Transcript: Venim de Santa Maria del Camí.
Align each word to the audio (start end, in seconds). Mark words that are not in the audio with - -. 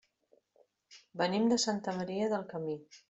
Venim 1.23 1.45
de 1.51 1.59
Santa 1.65 1.95
Maria 1.99 2.31
del 2.33 2.49
Camí. 2.55 2.79